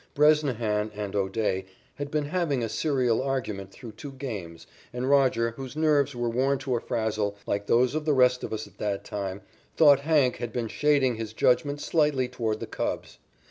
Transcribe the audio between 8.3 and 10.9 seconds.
of us at that time, thought "Hank" had been